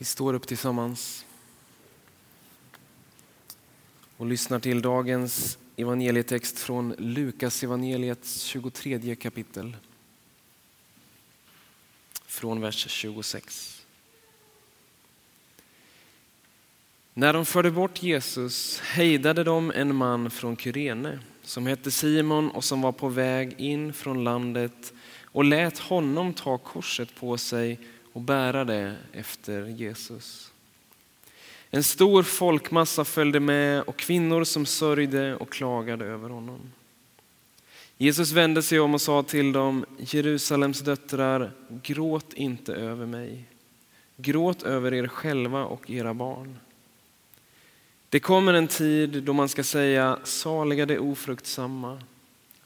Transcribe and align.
Vi 0.00 0.06
står 0.06 0.34
upp 0.34 0.46
tillsammans 0.46 1.26
och 4.16 4.26
lyssnar 4.26 4.60
till 4.60 4.82
dagens 4.82 5.58
evangelietext 5.76 6.58
från 6.58 6.94
Lukas 6.98 7.62
evangeliets 7.62 8.42
23 8.42 9.16
kapitel. 9.16 9.76
Från 12.26 12.60
vers 12.60 12.86
26. 12.88 13.82
När 17.14 17.32
de 17.32 17.46
förde 17.46 17.70
bort 17.70 18.02
Jesus 18.02 18.80
hejdade 18.80 19.44
de 19.44 19.70
en 19.70 19.96
man 19.96 20.30
från 20.30 20.56
Kyrene 20.56 21.18
som 21.42 21.66
hette 21.66 21.90
Simon 21.90 22.50
och 22.50 22.64
som 22.64 22.82
var 22.82 22.92
på 22.92 23.08
väg 23.08 23.60
in 23.60 23.92
från 23.92 24.24
landet 24.24 24.92
och 25.24 25.44
lät 25.44 25.78
honom 25.78 26.34
ta 26.34 26.58
korset 26.58 27.14
på 27.14 27.38
sig 27.38 27.78
och 28.12 28.20
bära 28.20 28.64
det 28.64 28.96
efter 29.12 29.66
Jesus. 29.66 30.52
En 31.70 31.84
stor 31.84 32.22
folkmassa 32.22 33.04
följde 33.04 33.40
med 33.40 33.82
och 33.82 33.96
kvinnor 33.96 34.44
som 34.44 34.66
sörjde 34.66 35.36
och 35.36 35.52
klagade 35.52 36.04
över 36.04 36.28
honom. 36.28 36.60
Jesus 37.96 38.32
vände 38.32 38.62
sig 38.62 38.80
om 38.80 38.94
och 38.94 39.00
sa 39.00 39.22
till 39.22 39.52
dem, 39.52 39.84
Jerusalems 39.98 40.80
döttrar, 40.80 41.52
gråt 41.82 42.32
inte 42.32 42.74
över 42.74 43.06
mig. 43.06 43.44
Gråt 44.16 44.62
över 44.62 44.94
er 44.94 45.06
själva 45.06 45.64
och 45.64 45.90
era 45.90 46.14
barn. 46.14 46.58
Det 48.08 48.20
kommer 48.20 48.54
en 48.54 48.68
tid 48.68 49.22
då 49.22 49.32
man 49.32 49.48
ska 49.48 49.64
säga, 49.64 50.18
saliga 50.24 50.86
det 50.86 50.98
ofruktsamma, 50.98 52.02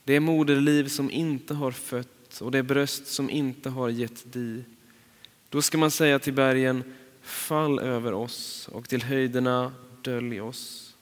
det 0.04 0.20
moderliv 0.20 0.88
som 0.88 1.10
inte 1.10 1.54
har 1.54 1.70
fött 1.70 2.40
och 2.40 2.50
det 2.50 2.62
bröst 2.62 3.06
som 3.06 3.30
inte 3.30 3.70
har 3.70 3.88
gett 3.88 4.32
di. 4.32 4.64
Då 5.54 5.62
ska 5.62 5.78
man 5.78 5.90
säga 5.90 6.18
till 6.18 6.32
bergen, 6.32 6.84
fall 7.22 7.78
över 7.78 8.12
oss 8.12 8.68
och 8.72 8.88
till 8.88 9.02
höjderna, 9.02 9.72
dölj 10.02 10.40
oss. 10.40 10.94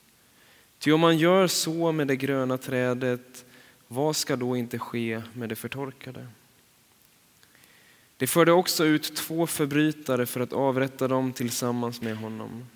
Ty 0.79 0.93
om 0.93 1.01
man 1.01 1.19
gör 1.19 1.47
så 1.47 1.93
med 1.93 2.09
det 2.09 2.17
gröna 2.17 2.59
trädet, 2.59 3.45
vad 3.89 4.17
ska 4.17 4.37
då 4.37 4.57
inte 4.57 4.79
ske 4.79 5.23
med 5.33 5.49
det 5.49 5.57
förtorkade? 5.57 6.27
Det 8.17 8.27
förde 8.27 8.53
också 8.53 8.85
ut 8.85 9.17
två 9.17 9.47
förbrytare 9.47 10.27
för 10.27 10.41
att 10.41 10.53
avrätta 10.53 11.09
dem 11.09 11.33
tillsammans 11.33 12.01
med 12.01 12.17
honom. 12.17 12.67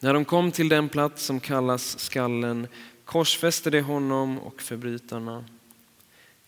När 0.00 0.14
de 0.14 0.24
kom 0.24 0.52
till 0.52 0.68
den 0.68 0.88
plats 0.88 1.24
som 1.24 1.40
kallas 1.40 1.98
skallen 1.98 2.66
korsfäste 3.04 3.70
de 3.70 3.80
honom 3.80 4.38
och 4.38 4.62
förbrytarna, 4.62 5.44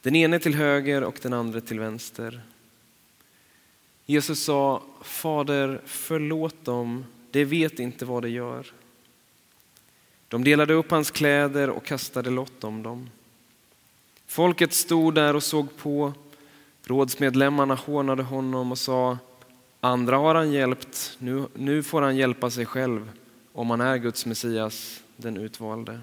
den 0.03 0.17
ene 0.17 0.39
till 0.39 0.55
höger 0.55 1.05
och 1.05 1.19
den 1.23 1.33
andra 1.33 1.61
till 1.61 1.81
vänster. 1.81 2.43
Jesus 4.07 4.45
sa, 4.45 4.83
Fader 5.03 5.81
förlåt 5.85 6.65
dem, 6.65 7.05
de 7.31 7.45
vet 7.45 7.79
inte 7.79 8.05
vad 8.05 8.23
de 8.23 8.29
gör. 8.29 8.73
De 10.29 10.45
delade 10.45 10.75
upp 10.75 10.91
hans 10.91 11.11
kläder 11.11 11.71
och 11.71 11.85
kastade 11.85 12.31
lott 12.31 12.65
om 12.65 12.83
dem. 12.83 13.11
Folket 14.27 14.73
stod 14.73 15.15
där 15.15 15.37
och 15.37 15.43
såg 15.43 15.77
på. 15.77 16.13
Rådsmedlemmarna 16.85 17.75
hånade 17.75 18.23
honom 18.23 18.73
och 18.73 18.79
sa, 18.79 19.19
andra 19.81 20.17
har 20.17 20.35
han 20.35 20.53
hjälpt, 20.53 21.17
nu, 21.19 21.47
nu 21.55 21.83
får 21.83 22.03
han 22.03 22.17
hjälpa 22.17 22.51
sig 22.51 22.67
själv 22.67 23.11
om 23.53 23.71
han 23.71 23.81
är 23.81 23.97
Guds 23.97 24.27
Messias, 24.27 25.03
den 25.17 25.37
utvalde. 25.37 26.01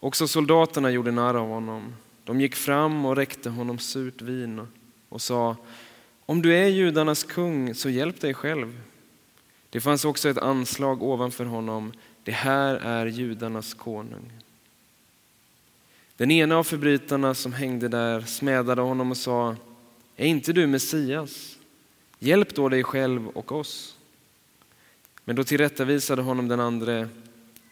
Också 0.00 0.28
soldaterna 0.28 0.90
gjorde 0.90 1.10
narr 1.10 1.34
av 1.34 1.48
honom. 1.48 1.94
De 2.24 2.40
gick 2.40 2.54
fram 2.54 3.04
och 3.06 3.16
räckte 3.16 3.50
honom 3.50 3.78
surt 3.78 4.22
vin 4.22 4.66
och 5.08 5.22
sa, 5.22 5.56
om 6.28 6.42
du 6.42 6.54
är 6.56 6.66
judarnas 6.66 7.24
kung 7.24 7.74
så 7.74 7.90
hjälp 7.90 8.20
dig 8.20 8.34
själv. 8.34 8.80
Det 9.70 9.80
fanns 9.80 10.04
också 10.04 10.28
ett 10.28 10.38
anslag 10.38 11.02
ovanför 11.02 11.44
honom, 11.44 11.92
det 12.24 12.32
här 12.32 12.74
är 12.74 13.06
judarnas 13.06 13.74
konung. 13.74 14.32
Den 16.16 16.30
ena 16.30 16.56
av 16.56 16.64
förbrytarna 16.64 17.34
som 17.34 17.52
hängde 17.52 17.88
där 17.88 18.20
smädade 18.20 18.82
honom 18.82 19.10
och 19.10 19.16
sa, 19.16 19.56
är 20.16 20.26
inte 20.26 20.52
du 20.52 20.66
Messias? 20.66 21.58
Hjälp 22.18 22.54
då 22.54 22.68
dig 22.68 22.84
själv 22.84 23.28
och 23.28 23.52
oss. 23.52 23.96
Men 25.24 25.36
då 25.36 25.44
tillrättavisade 25.44 26.22
honom 26.22 26.48
den 26.48 26.60
andre, 26.60 27.08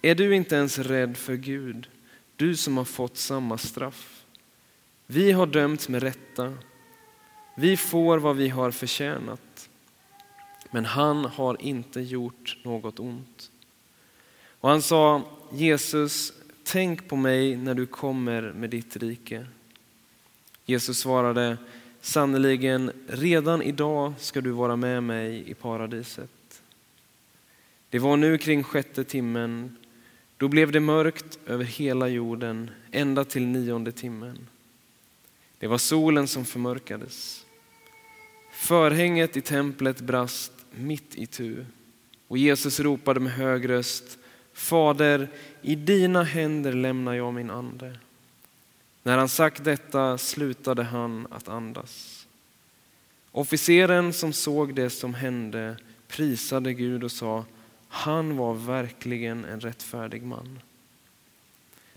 är 0.02 0.14
du 0.14 0.34
inte 0.34 0.56
ens 0.56 0.78
rädd 0.78 1.16
för 1.16 1.34
Gud, 1.34 1.88
du 2.36 2.56
som 2.56 2.76
har 2.76 2.84
fått 2.84 3.16
samma 3.16 3.58
straff? 3.58 4.24
Vi 5.06 5.32
har 5.32 5.46
dömts 5.46 5.88
med 5.88 6.02
rätta, 6.02 6.54
vi 7.58 7.76
får 7.76 8.18
vad 8.18 8.36
vi 8.36 8.48
har 8.48 8.70
förtjänat, 8.70 9.68
men 10.70 10.84
han 10.84 11.24
har 11.24 11.62
inte 11.62 12.00
gjort 12.00 12.58
något 12.62 13.00
ont. 13.00 13.50
Och 14.60 14.68
han 14.68 14.82
sa, 14.82 15.22
Jesus, 15.52 16.32
tänk 16.64 17.08
på 17.08 17.16
mig 17.16 17.56
när 17.56 17.74
du 17.74 17.86
kommer 17.86 18.42
med 18.52 18.70
ditt 18.70 18.96
rike. 18.96 19.46
Jesus 20.64 20.98
svarade, 20.98 21.56
sannerligen, 22.00 22.92
redan 23.06 23.62
idag 23.62 24.12
ska 24.18 24.40
du 24.40 24.50
vara 24.50 24.76
med 24.76 25.02
mig 25.02 25.50
i 25.50 25.54
paradiset. 25.54 26.62
Det 27.90 27.98
var 27.98 28.16
nu 28.16 28.38
kring 28.38 28.62
sjätte 28.62 29.04
timmen. 29.04 29.76
Då 30.36 30.48
blev 30.48 30.72
det 30.72 30.80
mörkt 30.80 31.38
över 31.46 31.64
hela 31.64 32.08
jorden 32.08 32.70
ända 32.90 33.24
till 33.24 33.46
nionde 33.46 33.92
timmen. 33.92 34.48
Det 35.58 35.66
var 35.66 35.78
solen 35.78 36.28
som 36.28 36.44
förmörkades. 36.44 37.45
Förhänget 38.56 39.36
i 39.36 39.40
templet 39.40 40.00
brast 40.00 40.52
mitt 40.70 41.14
i 41.14 41.26
tu 41.26 41.64
och 42.28 42.38
Jesus 42.38 42.80
ropade 42.80 43.20
med 43.20 43.32
hög 43.32 43.68
röst 43.68 44.18
Fader, 44.52 45.28
i 45.62 45.74
dina 45.74 46.22
händer 46.22 46.72
lämnar 46.72 47.14
jag 47.14 47.34
min 47.34 47.50
ande. 47.50 47.98
När 49.02 49.18
han 49.18 49.28
sagt 49.28 49.64
detta 49.64 50.18
slutade 50.18 50.82
han 50.82 51.26
att 51.30 51.48
andas. 51.48 52.26
Officeren 53.32 54.12
som 54.12 54.32
såg 54.32 54.74
det 54.74 54.90
som 54.90 55.14
hände 55.14 55.76
prisade 56.08 56.74
Gud 56.74 57.04
och 57.04 57.12
sa 57.12 57.44
han 57.88 58.36
var 58.36 58.54
verkligen 58.54 59.44
en 59.44 59.60
rättfärdig 59.60 60.22
man. 60.22 60.58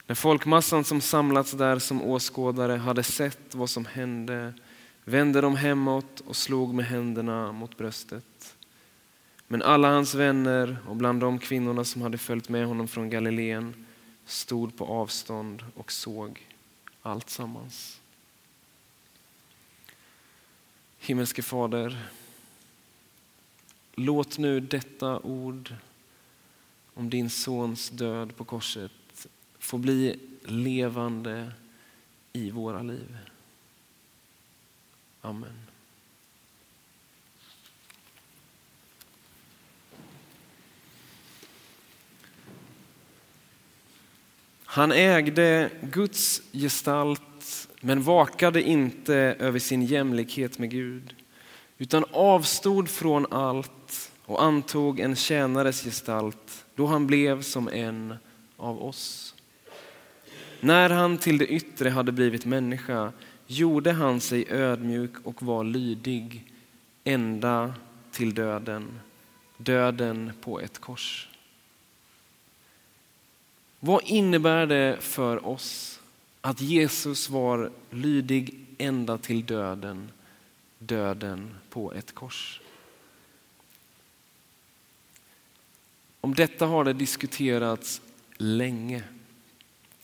När 0.07 0.15
folkmassan 0.15 0.83
som 0.83 1.01
samlats 1.01 1.51
där 1.51 1.79
som 1.79 2.01
åskådare 2.01 2.77
hade 2.77 3.03
sett 3.03 3.55
vad 3.55 3.69
som 3.69 3.85
hände 3.85 4.53
vände 5.09 5.41
de 5.41 5.55
hemåt 5.55 6.19
och 6.19 6.35
slog 6.35 6.73
med 6.73 6.85
händerna 6.85 7.51
mot 7.51 7.77
bröstet. 7.77 8.55
Men 9.47 9.61
alla 9.61 9.89
hans 9.89 10.13
vänner 10.13 10.77
och 10.87 10.95
bland 10.95 11.19
de 11.21 11.39
kvinnorna 11.39 11.83
som 11.83 12.01
hade 12.01 12.17
följt 12.17 12.49
med 12.49 12.65
honom 12.67 12.87
från 12.87 13.09
Galileen 13.09 13.85
stod 14.25 14.77
på 14.77 14.85
avstånd 14.85 15.65
och 15.75 15.91
såg 15.91 16.47
allt 17.01 17.29
sammans. 17.29 18.01
Himmelske 20.99 21.41
Fader, 21.41 22.07
låt 23.95 24.37
nu 24.37 24.59
detta 24.59 25.19
ord 25.19 25.73
om 26.93 27.09
din 27.09 27.29
sons 27.29 27.89
död 27.89 28.35
på 28.35 28.45
korset 28.45 29.27
få 29.59 29.77
bli 29.77 30.19
levande 30.43 31.51
i 32.33 32.51
våra 32.51 32.81
liv. 32.81 33.17
Amen. 35.22 35.69
Han 44.66 44.91
ägde 44.91 45.69
Guds 45.81 46.41
gestalt 46.52 47.68
men 47.81 48.03
vakade 48.03 48.62
inte 48.62 49.16
över 49.16 49.59
sin 49.59 49.81
jämlikhet 49.81 50.57
med 50.59 50.72
Gud 50.72 51.16
utan 51.78 52.06
avstod 52.12 52.90
från 52.90 53.34
allt 53.34 54.12
och 54.25 54.44
antog 54.44 55.00
en 55.00 55.15
tjänares 55.15 55.83
gestalt 55.83 56.65
då 56.75 56.86
han 56.86 57.07
blev 57.07 57.42
som 57.42 57.68
en 57.68 58.15
av 58.57 58.83
oss. 58.83 59.36
När 60.60 60.89
han 60.89 61.18
till 61.18 61.38
det 61.38 61.48
yttre 61.48 61.89
hade 61.89 62.12
blivit 62.12 62.45
människa 62.45 63.12
gjorde 63.51 63.92
han 63.92 64.22
sig 64.22 64.46
ödmjuk 64.50 65.12
och 65.24 65.44
var 65.44 65.63
lydig 65.63 66.51
ända 67.04 67.74
till 68.12 68.34
döden, 68.34 69.00
döden 69.57 70.31
på 70.42 70.60
ett 70.60 70.80
kors. 70.80 71.30
Vad 73.80 74.04
innebär 74.04 74.66
det 74.66 74.98
för 75.00 75.46
oss 75.48 76.00
att 76.42 76.62
Jesus 76.62 77.30
var 77.30 77.72
lydig 77.90 78.66
ända 78.78 79.18
till 79.18 79.46
döden, 79.46 80.12
döden 80.80 81.56
på 81.69 81.94
ett 81.94 82.16
kors? 82.16 82.62
Om 86.22 86.36
detta 86.36 86.66
har 86.66 86.84
det 86.84 86.94
diskuterats 86.94 88.01
länge. 88.38 89.04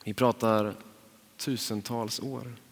Vi 0.04 0.14
pratar 0.14 0.74
tusentals 1.38 2.20
år. 2.20 2.65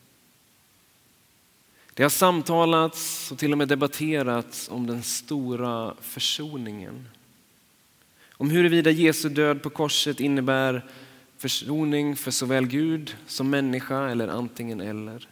Det 1.94 2.04
har 2.04 2.10
samtalats 2.10 3.31
och 3.31 3.38
till 3.38 3.51
och 3.51 3.57
med 3.57 3.68
debatterats 3.68 4.69
om 4.69 4.88
den 4.88 5.04
stora 5.04 5.95
försoningen. 6.01 7.07
Om 8.31 8.50
huruvida 8.50 8.92
Jesu 8.92 9.30
död 9.30 9.62
på 9.62 9.69
korset 9.69 10.19
innebär 10.19 10.86
försoning 11.38 12.16
för 12.16 12.31
såväl 12.31 12.68
Gud 12.68 13.16
som 13.28 13.50
människa 13.50 14.10
eller 14.10 14.28
antingen 14.28 14.81
eller. 14.81 15.28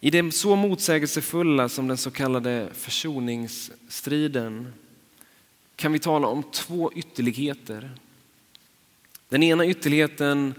I 0.00 0.10
det 0.10 0.34
så 0.34 0.56
motsägelsefulla 0.56 1.68
som 1.68 1.88
den 1.88 1.96
så 1.96 2.10
kallade 2.10 2.68
försoningsstriden 2.72 4.72
kan 5.76 5.92
vi 5.92 5.98
tala 5.98 6.26
om 6.26 6.42
två 6.42 6.92
ytterligheter. 6.94 7.90
Den 9.28 9.42
ena 9.42 9.66
ytterligheten 9.66 10.54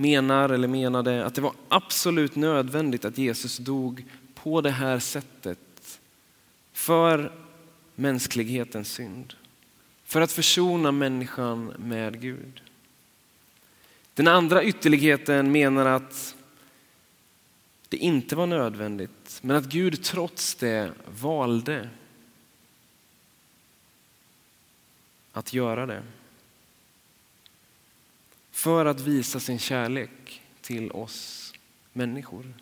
menar 0.00 0.48
eller 0.48 0.68
menade 0.68 1.26
att 1.26 1.34
det 1.34 1.40
var 1.40 1.54
absolut 1.68 2.36
nödvändigt 2.36 3.04
att 3.04 3.18
Jesus 3.18 3.58
dog 3.58 4.04
på 4.34 4.60
det 4.60 4.70
här 4.70 4.98
sättet 4.98 6.00
för 6.72 7.32
mänsklighetens 7.94 8.92
synd. 8.92 9.34
För 10.04 10.20
att 10.20 10.32
försona 10.32 10.92
människan 10.92 11.72
med 11.78 12.20
Gud. 12.20 12.62
Den 14.14 14.28
andra 14.28 14.64
ytterligheten 14.64 15.52
menar 15.52 15.86
att 15.86 16.34
det 17.88 17.96
inte 17.96 18.36
var 18.36 18.46
nödvändigt, 18.46 19.38
men 19.42 19.56
att 19.56 19.64
Gud 19.64 20.02
trots 20.02 20.54
det 20.54 20.92
valde 21.20 21.88
att 25.32 25.52
göra 25.52 25.86
det. 25.86 26.02
För 28.60 28.86
att 28.86 29.00
visa 29.00 29.40
sin 29.40 29.58
kärlek 29.58 30.42
till 30.60 30.90
oss 30.90 31.52
människor. 31.92 32.54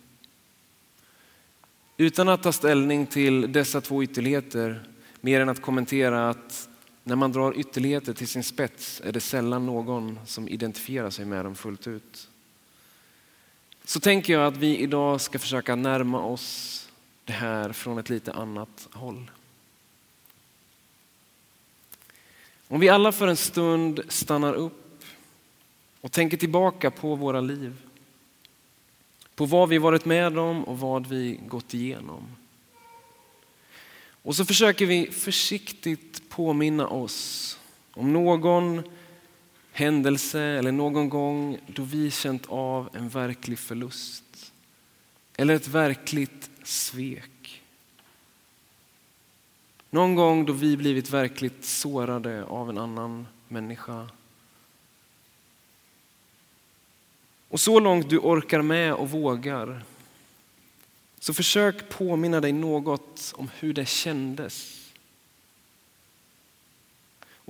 Utan 1.97 2.29
att 2.29 2.43
ta 2.43 2.51
ställning 2.51 3.05
till 3.05 3.51
dessa 3.51 3.81
två 3.81 4.03
ytterligheter, 4.03 4.87
mer 5.21 5.41
än 5.41 5.49
att 5.49 5.61
kommentera 5.61 6.29
att 6.29 6.69
när 7.03 7.15
man 7.15 7.31
drar 7.31 7.59
ytterligheter 7.59 8.13
till 8.13 8.27
sin 8.27 8.43
spets 8.43 9.01
är 9.05 9.11
det 9.11 9.19
sällan 9.19 9.65
någon 9.65 10.19
som 10.25 10.47
identifierar 10.47 11.09
sig 11.09 11.25
med 11.25 11.45
dem 11.45 11.55
fullt 11.55 11.87
ut. 11.87 12.29
Så 13.83 13.99
tänker 13.99 14.33
jag 14.33 14.47
att 14.47 14.57
vi 14.57 14.77
idag 14.77 15.21
ska 15.21 15.39
försöka 15.39 15.75
närma 15.75 16.23
oss 16.23 16.89
det 17.25 17.33
här 17.33 17.71
från 17.73 17.97
ett 17.97 18.09
lite 18.09 18.33
annat 18.33 18.87
håll. 18.91 19.31
Om 22.67 22.79
vi 22.79 22.89
alla 22.89 23.11
för 23.11 23.27
en 23.27 23.37
stund 23.37 24.01
stannar 24.07 24.53
upp 24.53 24.88
och 26.01 26.11
tänker 26.11 26.37
tillbaka 26.37 26.91
på 26.91 27.15
våra 27.15 27.41
liv. 27.41 27.75
På 29.35 29.45
vad 29.45 29.69
vi 29.69 29.77
varit 29.77 30.05
med 30.05 30.37
om 30.37 30.63
och 30.63 30.79
vad 30.79 31.07
vi 31.07 31.39
gått 31.47 31.73
igenom. 31.73 32.35
Och 34.21 34.35
så 34.35 34.45
försöker 34.45 34.85
vi 34.85 35.11
försiktigt 35.11 36.29
påminna 36.29 36.87
oss 36.87 37.59
om 37.91 38.13
någon 38.13 38.83
händelse 39.71 40.41
eller 40.41 40.71
någon 40.71 41.09
gång 41.09 41.57
då 41.67 41.83
vi 41.83 42.11
känt 42.11 42.45
av 42.47 42.89
en 42.93 43.09
verklig 43.09 43.59
förlust. 43.59 44.53
Eller 45.37 45.53
ett 45.53 45.67
verkligt 45.67 46.49
svek. 46.63 47.61
Någon 49.89 50.15
gång 50.15 50.45
då 50.45 50.53
vi 50.53 50.77
blivit 50.77 51.09
verkligt 51.09 51.65
sårade 51.65 52.43
av 52.43 52.69
en 52.69 52.77
annan 52.77 53.27
människa. 53.47 54.07
Och 57.49 57.59
så 57.59 57.79
långt 57.79 58.09
du 58.09 58.17
orkar 58.17 58.61
med 58.61 58.93
och 58.93 59.09
vågar 59.09 59.83
så 61.19 61.33
försök 61.33 61.89
påminna 61.89 62.41
dig 62.41 62.51
något 62.51 63.33
om 63.35 63.49
hur 63.59 63.73
det 63.73 63.85
kändes. 63.85 64.79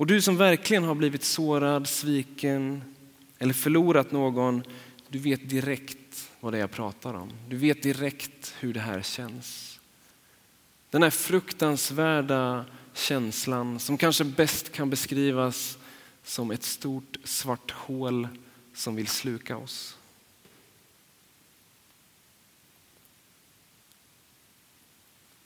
Och 0.00 0.06
du 0.06 0.22
som 0.22 0.36
verkligen 0.36 0.84
har 0.84 0.94
blivit 0.94 1.24
sårad, 1.24 1.88
sviken 1.88 2.94
eller 3.38 3.54
förlorat 3.54 4.12
någon, 4.12 4.62
du 5.08 5.18
vet 5.18 5.50
direkt 5.50 6.30
vad 6.40 6.52
det 6.52 6.58
är 6.58 6.60
jag 6.60 6.70
pratar 6.70 7.14
om. 7.14 7.32
Du 7.48 7.56
vet 7.56 7.82
direkt 7.82 8.54
hur 8.58 8.74
det 8.74 8.80
här 8.80 9.02
känns. 9.02 9.78
Den 10.90 11.02
här 11.02 11.10
fruktansvärda 11.10 12.64
känslan 12.94 13.80
som 13.80 13.98
kanske 13.98 14.24
bäst 14.24 14.72
kan 14.72 14.90
beskrivas 14.90 15.78
som 16.24 16.50
ett 16.50 16.62
stort 16.62 17.16
svart 17.24 17.70
hål 17.70 18.28
som 18.80 18.96
vill 18.96 19.06
sluka 19.06 19.56
oss. 19.56 19.96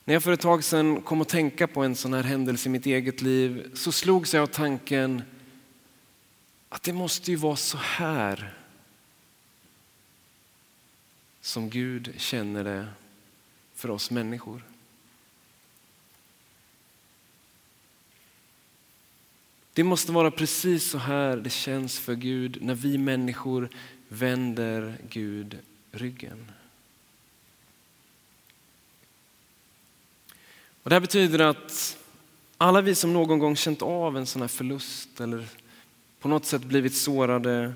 När 0.04 0.14
jag 0.14 0.22
för 0.22 0.32
ett 0.32 0.40
tag 0.40 0.64
sedan 0.64 1.02
kom 1.02 1.20
att 1.20 1.28
tänka 1.28 1.66
på 1.66 1.82
en 1.82 1.96
sån 1.96 2.14
här 2.14 2.22
händelse 2.22 2.69
i 2.69 2.72
mitt 2.72 2.86
eget 2.86 3.22
liv 3.22 3.70
så 3.75 3.92
slogs 3.92 4.34
jag 4.34 4.42
av 4.42 4.46
tanken 4.46 5.22
att 6.69 6.82
det 6.82 6.92
måste 6.92 7.31
ju 7.31 7.36
vara 7.36 7.56
så 7.56 7.78
här 7.78 8.58
som 11.40 11.70
Gud 11.70 12.14
känner 12.16 12.64
det 12.64 12.88
för 13.75 13.90
oss 13.90 14.10
människor. 14.10 14.74
Det 19.75 19.85
måste 19.85 20.12
vara 20.12 20.31
precis 20.31 20.85
så 20.91 20.99
här 20.99 21.37
det 21.37 21.50
känns 21.50 21.99
för 21.99 22.15
Gud 22.15 22.59
när 22.61 22.75
vi 22.75 22.99
människor 22.99 23.69
vänder 24.09 24.97
Gud 25.09 25.59
ryggen. 25.93 26.50
Och 30.82 30.91
det 30.91 30.94
här 30.94 31.00
betyder 31.00 31.38
att 31.38 31.99
alla 32.59 32.81
vi 32.81 32.94
som 32.94 33.12
någon 33.12 33.38
gång 33.38 33.56
känt 33.56 33.82
av 33.82 34.17
en 34.17 34.26
sån 34.26 34.43
här 34.43 34.49
förlust 34.49 35.21
eller 35.21 35.47
på 36.21 36.29
något 36.29 36.47
sätt 36.47 36.62
blivit 36.62 36.94
sårade 36.94 37.75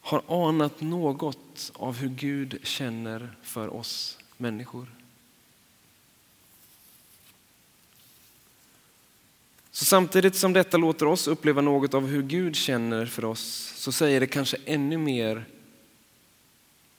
har 0.00 0.48
anat 0.48 0.80
något 0.80 1.72
av 1.74 1.96
hur 1.96 2.08
Gud 2.08 2.58
känner 2.62 3.36
för 3.42 3.74
oss 3.74 4.18
människor. 4.36 4.86
Så 9.78 9.84
samtidigt 9.84 10.36
som 10.36 10.52
detta 10.52 10.76
låter 10.76 11.06
oss 11.06 11.28
uppleva 11.28 11.60
något 11.60 11.94
av 11.94 12.06
hur 12.06 12.22
Gud 12.22 12.56
känner 12.56 13.06
för 13.06 13.24
oss 13.24 13.72
så 13.76 13.92
säger 13.92 14.20
det 14.20 14.26
kanske 14.26 14.56
ännu 14.64 14.98
mer 14.98 15.44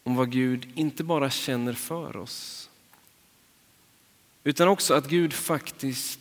om 0.03 0.15
vad 0.15 0.31
Gud 0.31 0.67
inte 0.75 1.03
bara 1.03 1.29
känner 1.29 1.73
för 1.73 2.17
oss 2.17 2.69
utan 4.43 4.67
också 4.67 4.93
att 4.93 5.07
Gud 5.09 5.33
faktiskt 5.33 6.19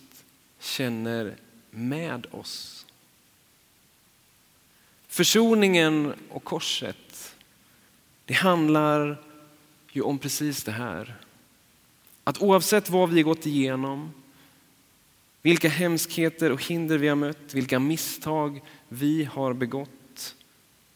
känner 0.58 1.36
med 1.70 2.26
oss. 2.30 2.86
Försoningen 5.08 6.14
och 6.28 6.44
korset, 6.44 7.34
det 8.24 8.34
handlar 8.34 9.22
ju 9.92 10.02
om 10.02 10.18
precis 10.18 10.64
det 10.64 10.72
här. 10.72 11.16
Att 12.24 12.42
oavsett 12.42 12.90
vad 12.90 13.10
vi 13.10 13.22
gått 13.22 13.46
igenom, 13.46 14.12
vilka 15.48 15.68
hemskheter 15.68 16.52
och 16.52 16.64
hinder 16.64 16.98
vi 16.98 17.08
har 17.08 17.16
mött, 17.16 17.54
vilka 17.54 17.78
misstag 17.78 18.60
vi 18.88 19.24
har 19.24 19.52
begått, 19.52 20.34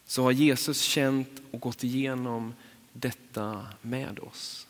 så 0.07 0.23
har 0.23 0.31
Jesus 0.33 0.81
känt 0.83 1.43
och 1.51 1.61
gått 1.61 1.85
igenom 1.85 2.55
detta 2.93 3.67
med 3.83 4.19
oss. 4.19 4.67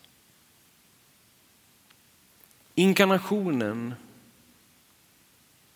Inkarnationen, 2.75 3.95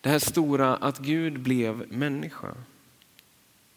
det 0.01 0.09
här 0.09 0.19
stora 0.19 0.75
att 0.75 0.99
Gud 0.99 1.39
blev 1.39 1.91
människa. 1.91 2.53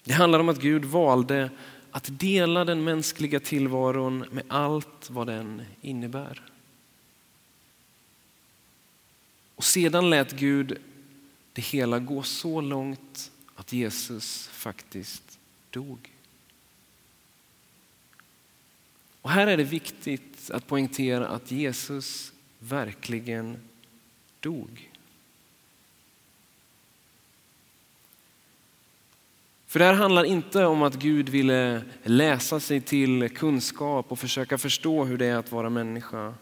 Det 0.05 0.13
handlar 0.13 0.41
om 0.41 0.49
att 0.49 0.61
Gud 0.61 0.85
valde 0.85 1.51
att 1.91 2.09
dela 2.19 2.65
den 2.65 2.85
mänskliga 2.85 3.41
tillvaron 3.41 4.25
med 4.31 4.45
allt 4.49 5.11
vad 5.11 5.27
den 5.27 5.63
innebär. 5.81 6.43
Och 9.61 9.65
sedan 9.65 10.11
lät 10.11 10.33
Gud 10.33 10.79
det 11.53 11.63
hela 11.63 11.99
gå 11.99 12.23
så 12.23 12.61
långt 12.61 13.31
att 13.55 13.73
Jesus 13.73 14.49
faktiskt 14.49 15.39
dog. 15.71 16.13
Och 19.21 19.31
här 19.31 19.47
är 19.47 19.57
det 19.57 19.65
viktigt 19.65 20.51
att 20.51 20.67
poängtera 20.67 21.29
att 21.29 21.51
Jesus 21.51 22.33
verkligen 22.59 23.57
dog. 24.41 24.91
För 29.67 29.79
det 29.79 29.85
här 29.85 29.95
handlar 29.95 30.25
inte 30.25 30.65
om 30.65 30.83
att 30.83 30.95
Gud 30.95 31.29
ville 31.29 31.83
läsa 32.03 32.61
sig 32.61 32.81
till 32.81 33.37
kunskap 33.37 34.13
och 34.13 34.19
försöka 34.19 34.59
förstå 34.59 35.05
hur 35.05 35.19
det 35.19 35.27
är 35.27 35.37
att 35.37 35.53
vara 35.53 35.71
människa. 35.71 36.35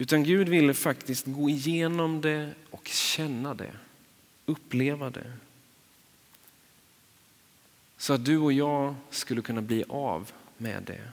Utan 0.00 0.22
Gud 0.22 0.48
ville 0.48 0.74
faktiskt 0.74 1.26
gå 1.26 1.50
igenom 1.50 2.20
det 2.20 2.54
och 2.70 2.88
känna 2.88 3.54
det, 3.54 3.72
uppleva 4.46 5.10
det. 5.10 5.32
Så 7.96 8.12
att 8.12 8.24
du 8.24 8.38
och 8.38 8.52
jag 8.52 8.94
skulle 9.10 9.42
kunna 9.42 9.62
bli 9.62 9.84
av 9.88 10.32
med 10.56 10.82
det. 10.82 11.08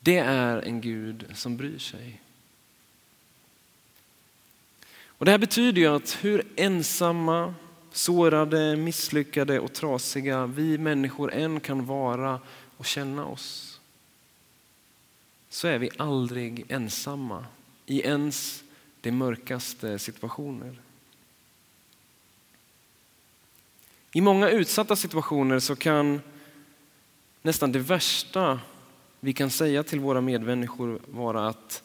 Det 0.00 0.18
är 0.18 0.56
en 0.58 0.80
Gud 0.80 1.26
som 1.34 1.56
bryr 1.56 1.78
sig. 1.78 2.20
Och 5.06 5.24
Det 5.24 5.30
här 5.30 5.38
betyder 5.38 5.80
ju 5.80 5.86
att 5.86 6.18
hur 6.20 6.46
ensamma, 6.56 7.54
sårade, 7.92 8.76
misslyckade 8.76 9.60
och 9.60 9.72
trasiga 9.72 10.46
vi 10.46 10.78
människor 10.78 11.32
än 11.32 11.60
kan 11.60 11.86
vara 11.86 12.40
och 12.76 12.86
känna 12.86 13.26
oss 13.26 13.77
så 15.48 15.68
är 15.68 15.78
vi 15.78 15.90
aldrig 15.96 16.64
ensamma 16.68 17.46
i 17.86 18.00
ens 18.00 18.64
de 19.00 19.12
mörkaste 19.12 19.98
situationer. 19.98 20.80
I 24.12 24.20
många 24.20 24.50
utsatta 24.50 24.96
situationer 24.96 25.58
så 25.58 25.76
kan 25.76 26.20
nästan 27.42 27.72
det 27.72 27.78
värsta 27.78 28.60
vi 29.20 29.32
kan 29.32 29.50
säga 29.50 29.82
till 29.82 30.00
våra 30.00 30.20
medmänniskor 30.20 31.00
vara 31.06 31.48
att 31.48 31.82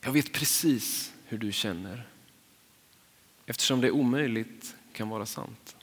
jag 0.00 0.12
vet 0.12 0.32
precis 0.32 1.12
hur 1.24 1.38
du 1.38 1.52
känner. 1.52 2.06
Eftersom 3.46 3.80
det 3.80 3.90
omöjligt 3.90 4.74
kan 4.92 5.08
vara 5.08 5.26
sant. 5.26 5.76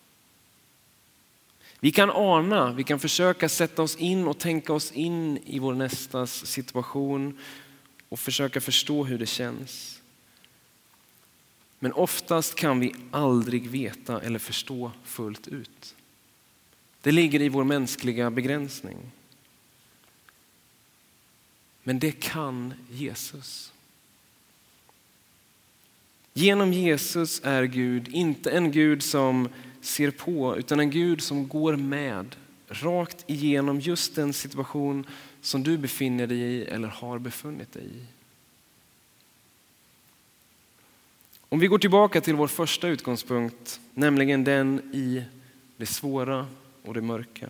Vi 1.83 1.91
kan 1.91 2.09
ana, 2.09 2.71
vi 2.71 2.83
kan 2.83 2.99
försöka 2.99 3.49
sätta 3.49 3.81
oss 3.81 3.95
in 3.95 4.27
och 4.27 4.37
tänka 4.37 4.73
oss 4.73 4.91
in 4.91 5.37
i 5.37 5.59
vår 5.59 5.73
nästas 5.73 6.45
situation 6.45 7.39
och 8.09 8.19
försöka 8.19 8.61
förstå 8.61 9.03
hur 9.03 9.17
det 9.17 9.25
känns. 9.25 10.01
Men 11.79 11.93
oftast 11.93 12.55
kan 12.55 12.79
vi 12.79 12.95
aldrig 13.11 13.69
veta 13.69 14.21
eller 14.21 14.39
förstå 14.39 14.91
fullt 15.03 15.47
ut. 15.47 15.95
Det 17.01 17.11
ligger 17.11 17.41
i 17.41 17.49
vår 17.49 17.63
mänskliga 17.63 18.31
begränsning. 18.31 18.97
Men 21.83 21.99
det 21.99 22.11
kan 22.11 22.73
Jesus. 22.89 23.73
Genom 26.33 26.73
Jesus 26.73 27.41
är 27.43 27.63
Gud 27.63 28.07
inte 28.07 28.51
en 28.51 28.71
Gud 28.71 29.03
som 29.03 29.49
ser 29.81 30.11
på 30.11 30.57
utan 30.57 30.79
en 30.79 30.89
Gud 30.89 31.21
som 31.21 31.47
går 31.47 31.75
med 31.75 32.35
rakt 32.67 33.23
igenom 33.27 33.79
just 33.79 34.15
den 34.15 34.33
situation 34.33 35.05
som 35.41 35.63
du 35.63 35.77
befinner 35.77 36.27
dig 36.27 36.37
i 36.37 36.63
eller 36.63 36.87
har 36.87 37.19
befunnit 37.19 37.73
dig 37.73 37.83
i. 37.83 38.05
Om 41.49 41.59
vi 41.59 41.67
går 41.67 41.79
tillbaka 41.79 42.21
till 42.21 42.35
vår 42.35 42.47
första 42.47 42.87
utgångspunkt, 42.87 43.79
nämligen 43.93 44.43
den 44.43 44.79
i 44.93 45.23
det 45.77 45.85
svåra 45.85 46.47
och 46.83 46.93
det 46.93 47.01
mörka. 47.01 47.49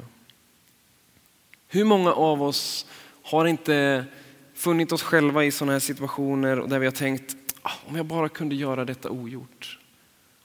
Hur 1.67 1.85
många 1.85 2.13
av 2.13 2.43
oss 2.43 2.85
har 3.23 3.45
inte 3.45 4.05
funnit 4.53 4.91
oss 4.91 5.03
själva 5.03 5.45
i 5.45 5.51
sådana 5.51 5.71
här 5.71 5.79
situationer 5.79 6.55
där 6.55 6.79
vi 6.79 6.85
har 6.85 6.91
tänkt 6.91 7.35
ah, 7.61 7.71
om 7.85 7.95
jag 7.95 8.05
bara 8.05 8.29
kunde 8.29 8.55
göra 8.55 8.85
detta 8.85 9.09
ogjort. 9.09 9.80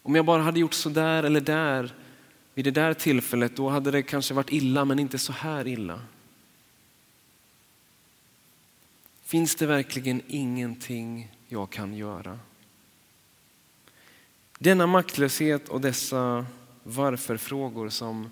Om 0.06 0.14
jag 0.14 0.24
bara 0.24 0.42
hade 0.42 0.60
gjort 0.60 0.74
så 0.74 0.88
där 0.88 1.22
eller 1.22 1.40
där 1.40 1.94
vid 2.54 2.64
det 2.64 2.70
där 2.70 2.94
tillfället, 2.94 3.56
då 3.56 3.68
hade 3.68 3.90
det 3.90 4.02
kanske 4.02 4.34
varit 4.34 4.52
illa 4.52 4.84
men 4.84 4.98
inte 4.98 5.18
så 5.18 5.32
här 5.32 5.66
illa. 5.66 6.00
Finns 9.22 9.56
det 9.56 9.66
verkligen 9.66 10.22
ingenting 10.26 11.32
jag 11.48 11.70
kan 11.70 11.94
göra? 11.94 12.38
Denna 14.58 14.86
maktlöshet 14.86 15.68
och 15.68 15.80
dessa 15.80 16.46
varför-frågor 16.82 17.88
som 17.88 18.30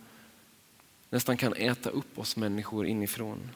nästan 1.11 1.37
kan 1.37 1.55
äta 1.55 1.91
upp 1.91 2.19
oss 2.19 2.37
människor 2.37 2.87
inifrån. 2.87 3.51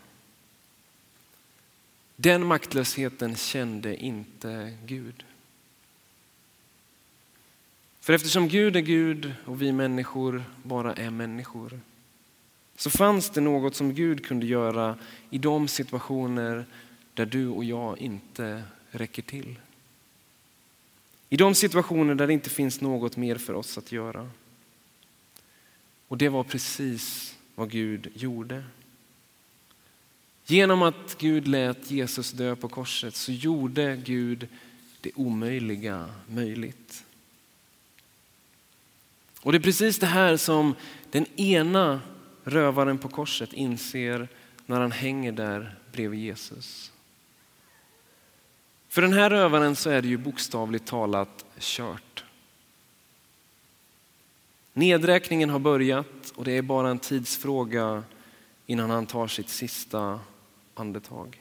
Den 2.16 2.46
maktlösheten 2.46 3.36
kände 3.36 3.96
inte 3.96 4.78
Gud. 4.86 5.24
För 8.08 8.12
eftersom 8.12 8.48
Gud 8.48 8.76
är 8.76 8.80
Gud 8.80 9.32
och 9.44 9.62
vi 9.62 9.72
människor 9.72 10.44
bara 10.62 10.94
är 10.94 11.10
människor 11.10 11.80
så 12.76 12.90
fanns 12.90 13.30
det 13.30 13.40
något 13.40 13.74
som 13.74 13.94
Gud 13.94 14.26
kunde 14.26 14.46
göra 14.46 14.98
i 15.30 15.38
de 15.38 15.68
situationer 15.68 16.66
där 17.14 17.26
du 17.26 17.48
och 17.48 17.64
jag 17.64 17.98
inte 17.98 18.62
räcker 18.90 19.22
till. 19.22 19.58
I 21.28 21.36
de 21.36 21.54
situationer 21.54 22.14
där 22.14 22.26
det 22.26 22.32
inte 22.32 22.50
finns 22.50 22.80
något 22.80 23.16
mer 23.16 23.36
för 23.36 23.54
oss 23.54 23.78
att 23.78 23.92
göra. 23.92 24.30
Och 26.08 26.18
det 26.18 26.28
var 26.28 26.44
precis 26.44 27.36
vad 27.54 27.70
Gud 27.70 28.10
gjorde. 28.14 28.64
Genom 30.46 30.82
att 30.82 31.16
Gud 31.18 31.48
lät 31.48 31.90
Jesus 31.90 32.32
dö 32.32 32.56
på 32.56 32.68
korset 32.68 33.14
så 33.14 33.32
gjorde 33.32 33.96
Gud 33.96 34.48
det 35.00 35.10
omöjliga 35.14 36.08
möjligt. 36.26 37.04
Och 39.42 39.52
det 39.52 39.58
är 39.58 39.62
precis 39.62 39.98
det 39.98 40.06
här 40.06 40.36
som 40.36 40.74
den 41.10 41.26
ena 41.40 42.00
rövaren 42.44 42.98
på 42.98 43.08
korset 43.08 43.52
inser 43.52 44.28
när 44.66 44.80
han 44.80 44.92
hänger 44.92 45.32
där 45.32 45.78
bredvid 45.92 46.20
Jesus. 46.20 46.92
För 48.88 49.02
den 49.02 49.12
här 49.12 49.30
rövaren 49.30 49.76
så 49.76 49.90
är 49.90 50.02
det 50.02 50.08
ju 50.08 50.16
bokstavligt 50.16 50.86
talat 50.86 51.44
kört. 51.58 52.24
Nedräkningen 54.72 55.50
har 55.50 55.58
börjat 55.58 56.30
och 56.34 56.44
det 56.44 56.52
är 56.52 56.62
bara 56.62 56.90
en 56.90 56.98
tidsfråga 56.98 58.02
innan 58.66 58.90
han 58.90 59.06
tar 59.06 59.26
sitt 59.26 59.48
sista 59.48 60.20
andetag. 60.74 61.40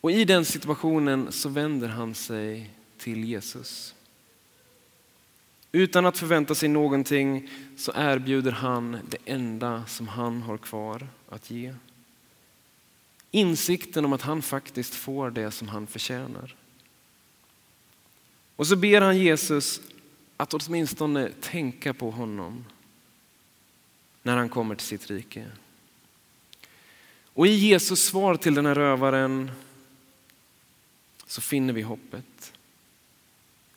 Och 0.00 0.10
i 0.10 0.24
den 0.24 0.44
situationen 0.44 1.32
så 1.32 1.48
vänder 1.48 1.88
han 1.88 2.14
sig 2.14 2.70
till 2.98 3.24
Jesus. 3.24 3.94
Utan 5.72 6.06
att 6.06 6.18
förvänta 6.18 6.54
sig 6.54 6.68
någonting 6.68 7.50
så 7.76 7.92
erbjuder 7.94 8.52
han 8.52 8.98
det 9.08 9.18
enda 9.24 9.86
som 9.86 10.08
han 10.08 10.42
har 10.42 10.58
kvar 10.58 11.08
att 11.28 11.50
ge. 11.50 11.74
Insikten 13.30 14.04
om 14.04 14.12
att 14.12 14.22
han 14.22 14.42
faktiskt 14.42 14.94
får 14.94 15.30
det 15.30 15.50
som 15.50 15.68
han 15.68 15.86
förtjänar. 15.86 16.56
Och 18.56 18.66
så 18.66 18.76
ber 18.76 19.00
han 19.00 19.18
Jesus 19.18 19.80
att 20.36 20.54
åtminstone 20.54 21.30
tänka 21.40 21.94
på 21.94 22.10
honom 22.10 22.64
när 24.22 24.36
han 24.36 24.48
kommer 24.48 24.74
till 24.74 24.86
sitt 24.86 25.10
rike. 25.10 25.46
Och 27.34 27.46
i 27.46 27.50
Jesus 27.50 28.04
svar 28.04 28.36
till 28.36 28.54
den 28.54 28.66
här 28.66 28.74
rövaren 28.74 29.50
så 31.26 31.40
finner 31.40 31.72
vi 31.72 31.82
hoppet. 31.82 32.52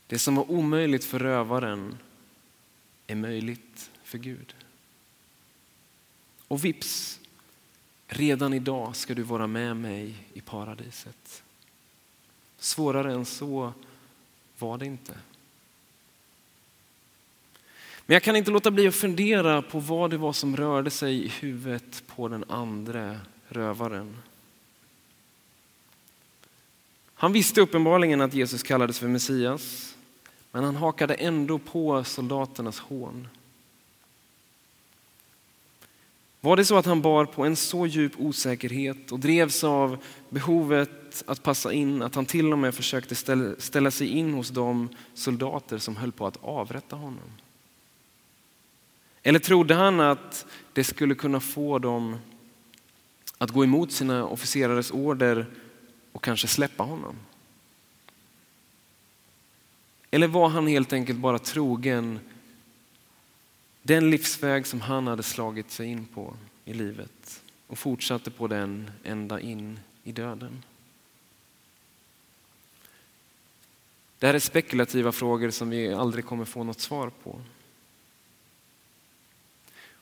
Det 0.07 0.19
som 0.19 0.35
var 0.35 0.51
omöjligt 0.51 1.05
för 1.05 1.19
rövaren 1.19 1.97
är 3.07 3.15
möjligt 3.15 3.91
för 4.03 4.17
Gud. 4.17 4.55
Och 6.47 6.65
vips, 6.65 7.19
redan 8.07 8.53
idag 8.53 8.95
ska 8.95 9.13
du 9.13 9.23
vara 9.23 9.47
med 9.47 9.75
mig 9.75 10.15
i 10.33 10.41
paradiset. 10.41 11.43
Svårare 12.57 13.13
än 13.13 13.25
så 13.25 13.73
var 14.57 14.77
det 14.77 14.85
inte. 14.85 15.13
Men 18.05 18.13
jag 18.13 18.23
kan 18.23 18.35
inte 18.35 18.51
låta 18.51 18.71
bli 18.71 18.87
att 18.87 18.95
fundera 18.95 19.61
på 19.61 19.79
vad 19.79 20.09
det 20.09 20.17
var 20.17 20.33
som 20.33 20.57
rörde 20.57 20.89
sig 20.89 21.25
i 21.25 21.27
huvudet 21.27 22.03
på 22.07 22.27
den 22.27 22.43
andra 22.47 23.19
rövaren. 23.47 24.17
Han 27.23 27.33
visste 27.33 27.61
uppenbarligen 27.61 28.21
att 28.21 28.33
Jesus 28.33 28.63
kallades 28.63 28.99
för 28.99 29.07
Messias, 29.07 29.95
men 30.51 30.63
han 30.63 30.75
hakade 30.75 31.13
ändå 31.13 31.59
på 31.59 32.03
soldaternas 32.03 32.79
hån. 32.79 33.27
Var 36.41 36.57
det 36.57 36.65
så 36.65 36.77
att 36.77 36.85
han 36.85 37.01
bar 37.01 37.25
på 37.25 37.45
en 37.45 37.55
så 37.55 37.87
djup 37.87 38.11
osäkerhet 38.17 39.11
och 39.11 39.19
drevs 39.19 39.63
av 39.63 39.97
behovet 40.29 41.23
att 41.27 41.43
passa 41.43 41.73
in 41.73 42.01
att 42.01 42.15
han 42.15 42.25
till 42.25 42.51
och 42.51 42.59
med 42.59 42.75
försökte 42.75 43.15
ställa 43.57 43.91
sig 43.91 44.07
in 44.07 44.33
hos 44.33 44.49
de 44.49 44.89
soldater 45.13 45.77
som 45.77 45.95
höll 45.95 46.11
på 46.11 46.27
att 46.27 46.37
avrätta 46.41 46.95
honom? 46.95 47.31
Eller 49.21 49.39
trodde 49.39 49.75
han 49.75 49.99
att 49.99 50.45
det 50.73 50.83
skulle 50.83 51.15
kunna 51.15 51.39
få 51.39 51.79
dem 51.79 52.17
att 53.37 53.51
gå 53.51 53.63
emot 53.63 53.91
sina 53.91 54.25
officerares 54.25 54.91
order 54.91 55.45
och 56.13 56.23
kanske 56.23 56.47
släppa 56.47 56.83
honom? 56.83 57.15
Eller 60.11 60.27
var 60.27 60.49
han 60.49 60.67
helt 60.67 60.93
enkelt 60.93 61.19
bara 61.19 61.39
trogen 61.39 62.19
den 63.81 64.09
livsväg 64.09 64.67
som 64.67 64.81
han 64.81 65.07
hade 65.07 65.23
slagit 65.23 65.71
sig 65.71 65.87
in 65.87 66.05
på 66.05 66.33
i 66.65 66.73
livet 66.73 67.41
och 67.67 67.77
fortsatte 67.77 68.31
på 68.31 68.47
den 68.47 68.91
ända 69.03 69.39
in 69.39 69.79
i 70.03 70.11
döden? 70.11 70.63
Det 74.19 74.27
här 74.27 74.33
är 74.33 74.39
spekulativa 74.39 75.11
frågor 75.11 75.49
som 75.49 75.69
vi 75.69 75.93
aldrig 75.93 76.25
kommer 76.25 76.45
få 76.45 76.63
något 76.63 76.79
svar 76.79 77.11
på. 77.23 77.41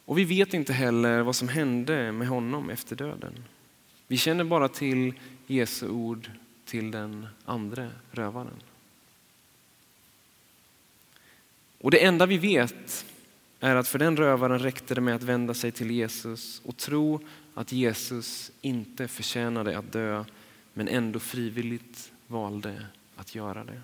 Och 0.05 0.17
vi 0.17 0.23
vet 0.23 0.53
inte 0.53 0.73
heller 0.73 1.21
vad 1.21 1.35
som 1.35 1.47
hände 1.47 2.11
med 2.11 2.27
honom 2.27 2.69
efter 2.69 2.95
döden. 2.95 3.43
Vi 4.11 4.17
känner 4.17 4.43
bara 4.43 4.67
till 4.67 5.13
Jesu 5.47 5.89
ord 5.89 6.31
till 6.65 6.91
den 6.91 7.27
andra 7.45 7.89
rövaren. 8.11 8.61
Och 11.77 11.91
det 11.91 12.03
enda 12.03 12.25
vi 12.25 12.37
vet 12.37 13.05
är 13.59 13.75
att 13.75 13.87
för 13.87 13.99
den 13.99 14.17
rövaren 14.17 14.59
räckte 14.59 14.95
det 14.95 15.01
med 15.01 15.15
att 15.15 15.23
vända 15.23 15.53
sig 15.53 15.71
till 15.71 15.91
Jesus 15.91 16.61
och 16.65 16.77
tro 16.77 17.19
att 17.53 17.71
Jesus 17.71 18.51
inte 18.61 19.07
förtjänade 19.07 19.77
att 19.77 19.91
dö 19.91 20.25
men 20.73 20.87
ändå 20.87 21.19
frivilligt 21.19 22.11
valde 22.27 22.85
att 23.15 23.35
göra 23.35 23.63
det. 23.63 23.81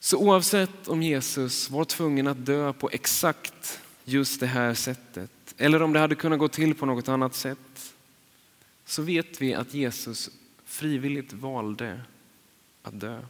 Så 0.00 0.18
oavsett 0.18 0.88
om 0.88 1.02
Jesus 1.02 1.70
var 1.70 1.84
tvungen 1.84 2.26
att 2.26 2.46
dö 2.46 2.72
på 2.72 2.90
exakt 2.92 3.80
just 4.04 4.40
det 4.40 4.46
här 4.46 4.74
sättet 4.74 5.30
eller 5.58 5.82
om 5.82 5.92
det 5.92 5.98
hade 5.98 6.14
kunnat 6.14 6.38
gå 6.38 6.48
till 6.48 6.74
på 6.74 6.86
något 6.86 7.08
annat 7.08 7.34
sätt 7.34 7.94
så 8.84 9.02
vet 9.02 9.42
vi 9.42 9.54
att 9.54 9.74
Jesus 9.74 10.30
frivilligt 10.64 11.32
valde 11.32 12.00
att 12.82 13.00
dö. 13.00 13.20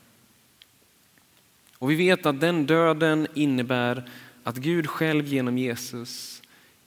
Och 1.78 1.90
vi 1.90 1.94
vet 1.94 2.26
att 2.26 2.40
den 2.40 2.66
döden 2.66 3.26
innebär 3.34 4.10
att 4.42 4.56
Gud 4.56 4.86
själv 4.86 5.26
genom 5.26 5.58
Jesus 5.58 6.42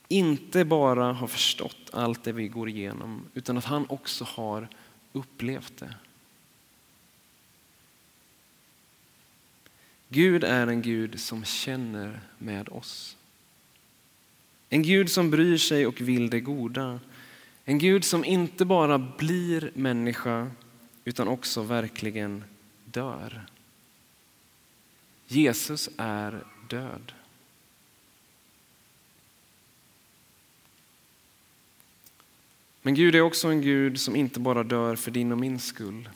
inte 0.08 0.66
bara 0.66 1.14
har 1.14 1.28
förstått 1.28 1.90
allt 1.94 2.24
det 2.24 2.32
vi 2.32 2.48
går 2.48 2.70
igenom 2.70 3.26
utan 3.34 3.58
att 3.58 3.66
han 3.66 3.86
också 3.90 4.24
har 4.24 4.68
upplevt 5.14 5.78
det. 5.78 5.94
Gud 10.10 10.44
är 10.44 10.68
en 10.68 10.82
Gud 10.82 11.20
som 11.20 11.46
känner 11.46 12.20
med 12.38 12.70
oss. 12.70 13.17
En 14.70 14.82
Gud 14.82 15.12
som 15.12 15.32
bryr 15.32 15.58
sig 15.58 15.88
och 15.88 16.02
vill 16.02 16.30
det 16.30 16.40
goda. 16.40 17.00
En 17.66 17.80
Gud 17.80 18.04
som 18.04 18.26
inte 18.26 18.66
bara 18.66 18.98
blir 18.98 19.72
människa 19.74 20.52
utan 21.06 21.28
också 21.28 21.62
verkligen 21.62 22.44
dör. 22.86 23.46
Jesus 25.28 25.90
är 25.98 26.44
död. 26.70 27.12
Men 32.82 32.96
Gud 32.96 33.16
är 33.16 33.22
också 33.22 33.48
en 33.48 33.62
Gud 33.62 34.00
som 34.00 34.16
inte 34.16 34.40
bara 34.40 34.64
dör 34.64 34.96
för 34.96 35.12
din 35.12 35.32
och 35.32 35.38
min 35.38 35.60
skull, 35.60 36.10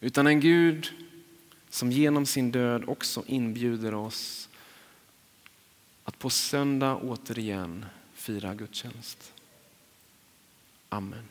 utan 0.00 0.26
en 0.26 0.40
Gud 0.40 0.90
som 1.68 1.92
genom 1.92 2.26
sin 2.26 2.50
död 2.50 2.84
också 2.86 3.24
inbjuder 3.26 3.94
oss 3.94 4.49
att 6.10 6.18
på 6.18 6.30
söndag 6.30 6.96
återigen 6.96 7.86
fira 8.14 8.54
gudstjänst. 8.54 9.32
Amen. 10.88 11.28